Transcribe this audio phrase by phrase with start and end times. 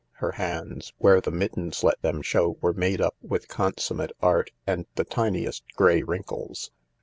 [0.13, 4.87] Her hands, where the mittens let them show, were made up with consummate art and
[4.95, 6.71] the tiniest grey wrinkles.